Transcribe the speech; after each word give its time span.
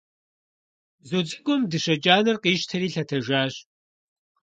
Бзу 1.01 1.19
цӀыкӀум 1.27 1.61
дыщэ 1.69 1.95
кӀанэр 2.03 2.37
къищтэри 2.43 2.87
лъэтэжащ. 2.93 3.53